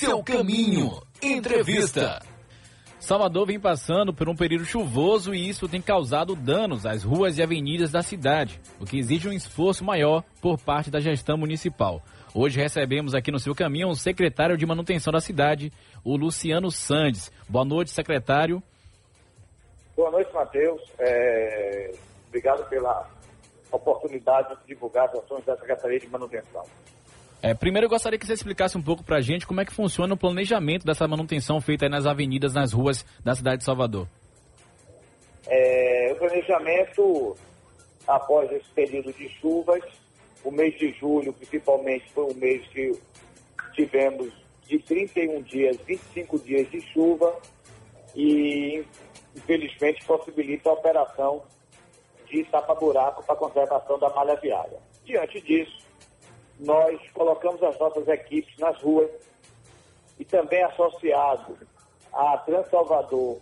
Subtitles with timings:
[0.00, 1.02] seu caminho.
[1.22, 2.22] Entrevista.
[2.98, 7.42] Salvador vem passando por um período chuvoso e isso tem causado danos às ruas e
[7.42, 12.02] avenidas da cidade, o que exige um esforço maior por parte da gestão municipal.
[12.34, 15.70] Hoje recebemos aqui no seu caminho o secretário de manutenção da cidade,
[16.02, 17.30] o Luciano Sandes.
[17.46, 18.62] Boa noite, secretário.
[19.94, 20.80] Boa noite, Matheus.
[20.98, 21.92] É...
[22.28, 23.06] Obrigado pela
[23.70, 26.64] oportunidade de divulgar as ações da Secretaria de Manutenção.
[27.42, 29.72] É, primeiro eu gostaria que você explicasse um pouco para a gente como é que
[29.72, 34.06] funciona o planejamento dessa manutenção feita nas avenidas, nas ruas da cidade de Salvador.
[35.46, 37.36] É, o planejamento,
[38.06, 39.82] após esse período de chuvas,
[40.44, 42.92] o mês de julho, principalmente, foi um mês que
[43.74, 44.30] tivemos
[44.66, 47.34] de 31 dias, 25 dias de chuva
[48.14, 48.84] e,
[49.34, 51.42] infelizmente, possibilita a operação
[52.28, 54.78] de tapa-buraco para a conservação da malha viária.
[55.04, 55.84] Diante disso,
[56.60, 59.10] nós colocamos as nossas equipes nas ruas
[60.18, 61.56] e também associado
[62.12, 63.38] a Transalvador,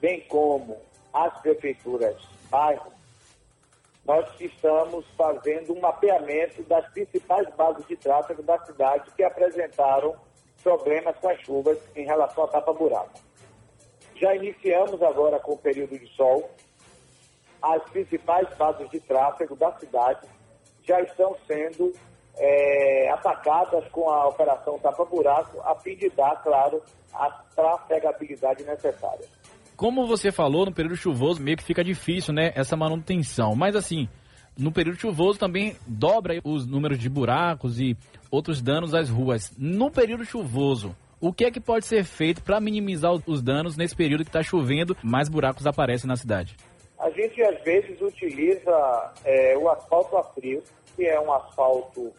[0.00, 0.78] bem como
[1.12, 2.16] as prefeituras
[2.48, 2.92] bairros,
[4.04, 10.16] nós estamos fazendo um mapeamento das principais bases de tráfego da cidade que apresentaram
[10.62, 13.20] problemas com as chuvas em relação à tapa-buraco.
[14.16, 16.50] Já iniciamos agora com o período de sol.
[17.60, 20.26] As principais bases de tráfego da cidade
[20.82, 21.92] já estão sendo
[22.38, 29.26] é, atacadas com a operação tapa-buraco, a fim de dar, claro, a trafegabilidade necessária.
[29.76, 33.54] Como você falou, no período chuvoso meio que fica difícil, né, essa manutenção.
[33.54, 34.08] Mas assim,
[34.56, 37.96] no período chuvoso também dobra os números de buracos e
[38.30, 39.52] outros danos às ruas.
[39.58, 43.94] No período chuvoso, o que é que pode ser feito para minimizar os danos nesse
[43.94, 46.56] período que está chovendo, mais buracos aparecem na cidade?
[46.98, 50.62] A gente às vezes utiliza é, o asfalto a frio,
[50.94, 52.12] que é um asfalto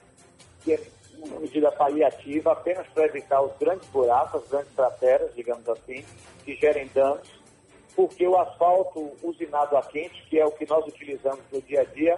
[0.63, 0.79] que é
[1.17, 6.03] uma medida paliativa apenas para evitar os grandes buracos, as grandes crateras, digamos assim,
[6.43, 7.29] que gerem danos,
[7.95, 11.85] porque o asfalto usinado a quente, que é o que nós utilizamos no dia a
[11.85, 12.15] dia,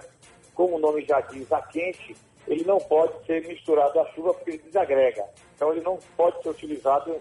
[0.54, 2.16] como o nome já diz, a quente,
[2.46, 5.24] ele não pode ser misturado à chuva porque ele desagrega.
[5.54, 7.20] Então ele não pode ser utilizado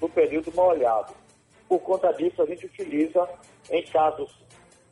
[0.00, 1.14] no período molhado.
[1.68, 3.26] Por conta disso, a gente utiliza,
[3.70, 4.30] em casos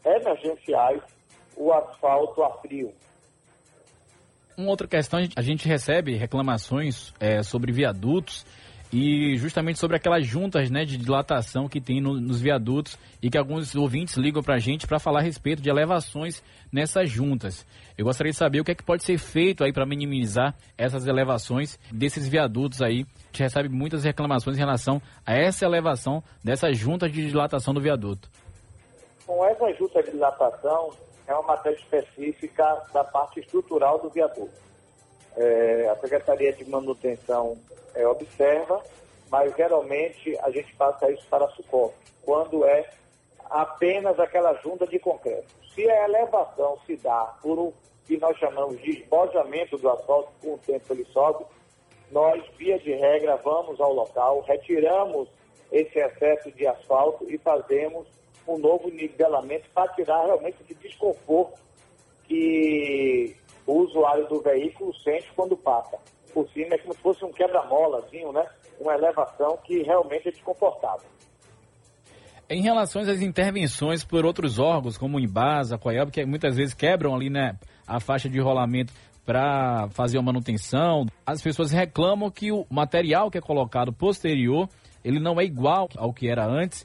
[0.04, 1.02] emergenciais,
[1.56, 2.94] o asfalto a frio.
[4.62, 8.46] Uma outra questão, a gente recebe reclamações é, sobre viadutos
[8.92, 13.36] e justamente sobre aquelas juntas né, de dilatação que tem no, nos viadutos e que
[13.36, 17.66] alguns ouvintes ligam para a gente para falar a respeito de elevações nessas juntas.
[17.98, 21.08] Eu gostaria de saber o que é que pode ser feito aí para minimizar essas
[21.08, 23.00] elevações desses viadutos aí.
[23.00, 27.80] A gente recebe muitas reclamações em relação a essa elevação dessas juntas de dilatação do
[27.80, 28.30] viaduto.
[29.26, 30.90] Com essa junta de dilatação,
[31.26, 34.52] é uma matéria específica da parte estrutural do viaduto.
[35.36, 37.56] É, a Secretaria de Manutenção
[37.94, 38.82] é, observa,
[39.30, 42.90] mas geralmente a gente passa isso para a SUCOP, quando é
[43.48, 45.46] apenas aquela junta de concreto.
[45.74, 47.74] Se a elevação se dá por o
[48.06, 51.44] que nós chamamos de esbojamento do asfalto, com o tempo ele sobe,
[52.10, 55.28] nós, via de regra, vamos ao local, retiramos
[55.72, 58.06] esse excesso de asfalto e fazemos
[58.46, 61.58] um novo nivelamento para tirar realmente esse desconforto
[62.24, 63.34] que
[63.66, 65.98] o usuário do veículo sente quando passa.
[66.32, 68.46] Por cima é como se fosse um quebra-molazinho, né?
[68.78, 71.06] Uma elevação que realmente é desconfortável.
[72.48, 77.14] Em relação às intervenções por outros órgãos, como o Embasa, a que muitas vezes quebram
[77.14, 77.56] ali, né,
[77.86, 78.92] a faixa de rolamento
[79.24, 84.68] para fazer a manutenção, as pessoas reclamam que o material que é colocado posterior,
[85.04, 86.84] ele não é igual ao que era antes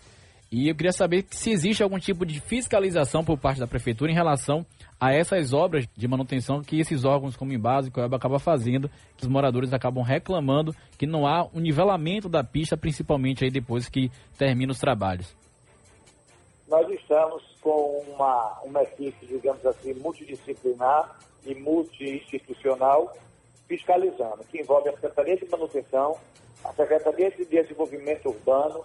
[0.49, 4.15] e eu queria saber se existe algum tipo de fiscalização por parte da prefeitura em
[4.15, 4.65] relação
[4.99, 9.23] a essas obras de manutenção que esses órgãos como Embase e Coelba acabam fazendo, que
[9.23, 14.09] os moradores acabam reclamando que não há um nivelamento da pista, principalmente aí depois que
[14.37, 15.35] termina os trabalhos.
[16.67, 23.13] Nós estamos com uma, uma equipe, digamos assim, multidisciplinar e multi-institucional
[23.67, 26.17] fiscalizando, que envolve a Secretaria de Manutenção,
[26.63, 28.83] a Secretaria de Desenvolvimento Urbano,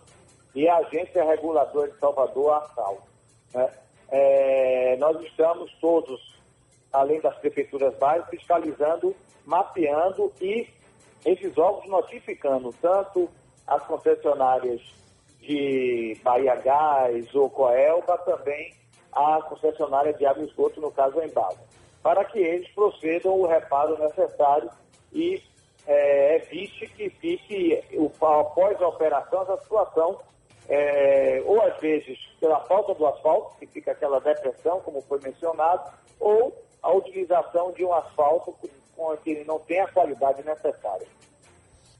[0.54, 2.98] e a Agência Reguladora de Salvador, a ASAL.
[3.54, 3.70] Né?
[4.10, 6.20] É, nós estamos todos,
[6.92, 9.14] além das prefeituras básicas, fiscalizando,
[9.46, 10.68] mapeando e
[11.24, 13.28] esses órgãos notificando tanto
[13.66, 14.82] as concessionárias
[15.40, 18.74] de Bahia Gás ou Coelba, também
[19.12, 21.60] a concessionária de água e esgoto, no caso a Embasa,
[22.02, 24.70] para que eles procedam o reparo necessário
[25.12, 25.42] e
[25.86, 27.82] é, evite que fique,
[28.20, 30.18] após a operação, essa situação
[30.68, 35.90] é, ou às vezes pela falta do asfalto, que fica aquela depressão, como foi mencionado,
[36.18, 38.54] ou a utilização de um asfalto
[38.96, 41.06] com que ele não tem a qualidade necessária.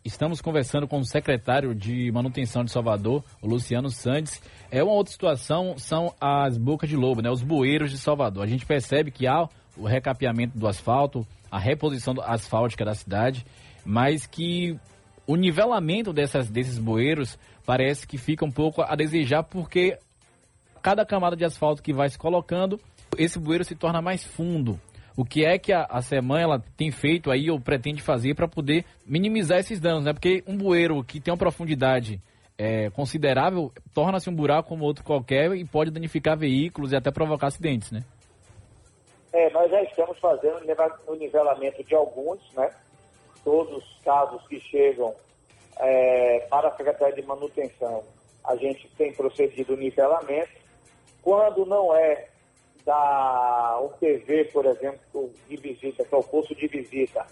[0.04, 4.42] Estamos conversando com o secretário de Manutenção de Salvador, o Luciano Sandes.
[4.68, 7.30] É uma outra situação, são as bocas de lobo, né?
[7.30, 8.42] Os bueiros de Salvador.
[8.42, 13.44] A gente percebe que há o recapeamento do asfalto, a reposição asfáltica da cidade,
[13.84, 14.78] mas que
[15.26, 19.98] o nivelamento dessas, desses bueiros parece que fica um pouco a desejar, porque
[20.82, 22.80] cada camada de asfalto que vai se colocando,
[23.16, 24.78] esse bueiro se torna mais fundo.
[25.16, 28.48] O que é que a, a semana ela tem feito aí ou pretende fazer para
[28.48, 30.12] poder minimizar esses danos, né?
[30.12, 32.20] Porque um bueiro que tem uma profundidade
[32.56, 37.48] é, considerável torna-se um buraco como outro qualquer e pode danificar veículos e até provocar
[37.48, 38.02] acidentes, né?
[39.32, 40.60] É, nós já estamos fazendo
[41.06, 42.70] o nivelamento de alguns, né?
[43.42, 45.14] Todos os casos que chegam
[45.78, 48.04] é, para a Secretaria de Manutenção,
[48.44, 50.52] a gente tem procedido o nivelamento.
[51.22, 52.28] Quando não é
[52.84, 57.26] da UPV, por exemplo, de visita, que é o posto de visita,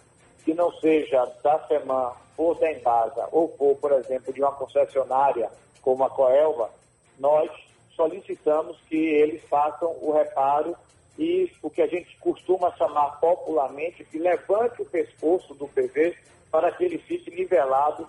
[0.44, 5.50] que não seja da SEMAN ou da Embasa, ou for, por exemplo, de uma concessionária
[5.82, 6.70] como a Coelva,
[7.18, 7.50] nós
[7.94, 10.74] solicitamos que eles façam o reparo
[11.18, 16.16] e o que a gente costuma chamar popularmente de levante o pescoço do PV
[16.50, 18.06] para que ele fique nivelado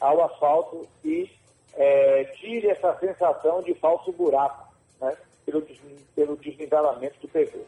[0.00, 1.30] ao asfalto e
[1.74, 5.16] é, tire essa sensação de falso buraco, né?
[5.44, 5.62] pelo,
[6.14, 7.64] pelo desnivelamento do PV.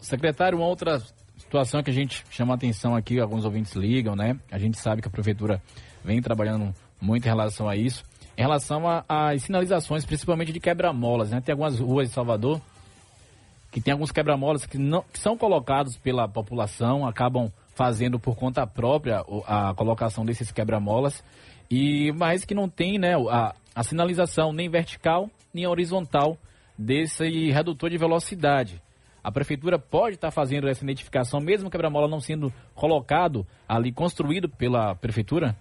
[0.00, 1.00] Secretário, uma outra
[1.38, 4.38] situação que a gente chama atenção aqui, alguns ouvintes ligam, né?
[4.50, 5.62] A gente sabe que a prefeitura
[6.04, 8.04] vem trabalhando muito em relação a isso.
[8.36, 11.40] Em relação às sinalizações, principalmente de quebra-molas, né?
[11.40, 12.60] Tem algumas ruas de Salvador
[13.70, 18.66] que tem alguns quebra-molas que, não, que são colocados pela população, acabam fazendo por conta
[18.66, 21.24] própria a colocação desses quebra-molas,
[21.70, 26.36] e mas que não tem né, a, a sinalização nem vertical nem horizontal
[26.78, 28.82] desse redutor de velocidade.
[29.22, 34.48] A prefeitura pode estar fazendo essa identificação, mesmo o quebra-mola não sendo colocado ali, construído
[34.48, 35.54] pela prefeitura?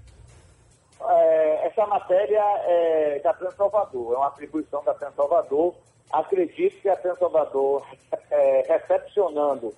[1.01, 5.75] É, essa matéria é da Trans Salvador, é uma atribuição da Trans Salvador.
[6.11, 7.85] Acredito que a Trans Salvador,
[8.31, 9.73] é, recepcionando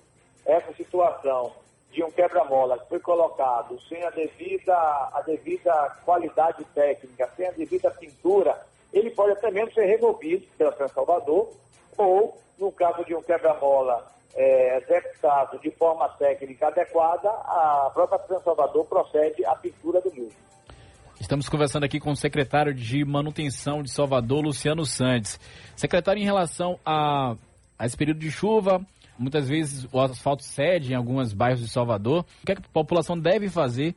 [0.46, 1.52] essa situação
[1.90, 5.72] de um quebra-mola que foi colocado sem a devida, a devida
[6.04, 8.58] qualidade técnica, sem a devida pintura,
[8.92, 11.50] ele pode até mesmo ser removido pela Trans Salvador,
[11.96, 18.42] ou, no caso de um quebra-mola é, executado de forma técnica adequada, a própria Trans
[18.42, 20.32] Salvador procede à pintura do mesmo.
[21.32, 25.40] Estamos conversando aqui com o secretário de Manutenção de Salvador, Luciano Santos.
[25.74, 27.34] Secretário, em relação a,
[27.78, 28.84] a esse período de chuva,
[29.18, 32.26] muitas vezes o asfalto cede em alguns bairros de Salvador.
[32.42, 33.94] O que, é que a população deve fazer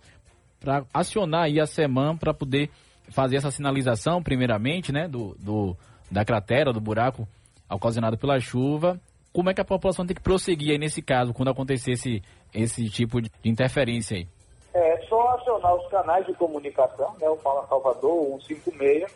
[0.62, 2.70] para acionar aí a SEMAN para poder
[3.10, 5.76] fazer essa sinalização, primeiramente, né, do, do,
[6.10, 7.28] da cratera, do buraco
[7.70, 8.98] ocasionado pela chuva.
[9.34, 12.24] Como é que a população tem que prosseguir aí nesse caso, quando acontecer esse,
[12.54, 14.26] esse tipo de interferência aí?
[15.46, 19.14] Acionar os canais de comunicação, né, o Fala Salvador, 156.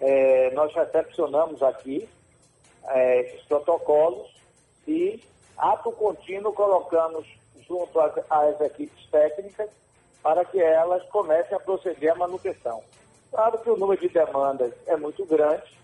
[0.00, 2.08] É, nós recepcionamos aqui
[2.86, 4.32] é, esses protocolos
[4.86, 5.20] e,
[5.56, 7.26] ato contínuo, colocamos
[7.66, 9.68] junto às, às equipes técnicas
[10.22, 12.80] para que elas comecem a proceder à manutenção.
[13.32, 15.76] Claro que o número de demandas é muito grande,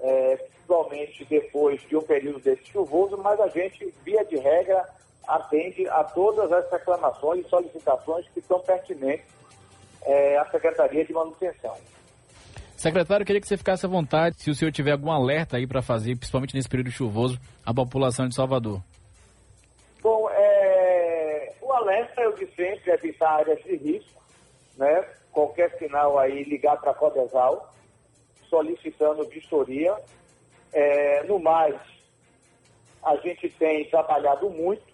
[0.00, 4.88] é, principalmente depois de um período desse chuvoso, mas a gente, via de regra,
[5.30, 9.26] atende a todas as reclamações e solicitações que são pertinentes
[10.02, 11.76] é, à Secretaria de Manutenção.
[12.76, 15.66] Secretário, eu queria que você ficasse à vontade, se o senhor tiver algum alerta aí
[15.66, 18.80] para fazer, principalmente nesse período chuvoso, à população de Salvador.
[20.02, 24.20] Bom, é, o alerta, eu de sempre, é evitar áreas de risco,
[24.76, 25.04] né?
[25.30, 27.72] qualquer sinal aí, ligar para a Codesal,
[28.48, 29.94] solicitando vistoria.
[30.72, 31.76] É, no mais,
[33.02, 34.89] a gente tem trabalhado muito,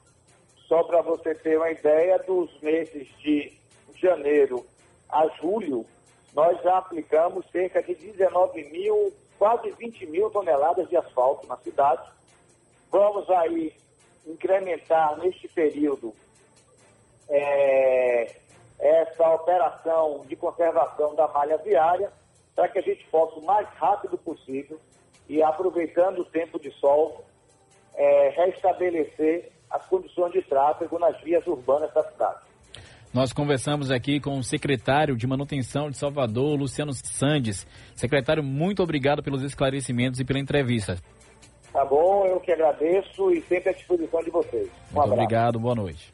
[0.69, 3.53] só para você ter uma ideia, dos meses de
[3.95, 4.67] janeiro
[5.09, 5.87] a julho,
[6.35, 12.11] nós já aplicamos cerca de 19 mil, quase 20 mil toneladas de asfalto na cidade.
[12.91, 13.73] Vamos aí
[14.27, 16.13] incrementar neste período
[17.29, 18.35] é,
[18.79, 22.13] essa operação de conservação da malha viária
[22.55, 24.81] para que a gente possa o mais rápido possível
[25.29, 27.25] e aproveitando o tempo de sol,
[27.95, 32.39] é, restabelecer as condições de tráfego nas vias urbanas da cidade.
[33.13, 37.67] Nós conversamos aqui com o secretário de Manutenção de Salvador, Luciano Sandes.
[37.95, 40.99] Secretário, muito obrigado pelos esclarecimentos e pela entrevista.
[41.73, 44.67] Tá bom, eu que agradeço e sempre à disposição de vocês.
[44.67, 45.13] Um muito abraço.
[45.13, 46.05] obrigado, boa noite.